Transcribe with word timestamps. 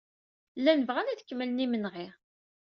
Llan 0.59 0.81
bɣan 0.87 1.11
ad 1.11 1.23
kemmlen 1.27 1.63
imenɣi. 1.65 2.07